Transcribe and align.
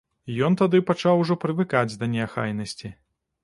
Ён 0.47 0.55
тады 0.61 0.79
пачаў 0.87 1.21
ужо 1.25 1.39
прывыкаць 1.45 1.95
да 2.03 2.13
неахайнасці. 2.17 2.95